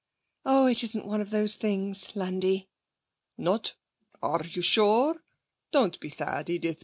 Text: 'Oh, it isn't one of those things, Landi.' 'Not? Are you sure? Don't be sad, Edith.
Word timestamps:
'Oh, 0.45 0.65
it 0.65 0.83
isn't 0.83 1.05
one 1.05 1.21
of 1.21 1.29
those 1.29 1.53
things, 1.53 2.15
Landi.' 2.15 2.67
'Not? 3.37 3.75
Are 4.23 4.43
you 4.43 4.63
sure? 4.63 5.21
Don't 5.71 5.99
be 5.99 6.09
sad, 6.09 6.49
Edith. 6.49 6.79